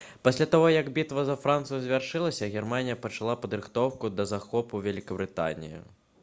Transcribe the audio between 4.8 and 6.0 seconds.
вялікабрытаніі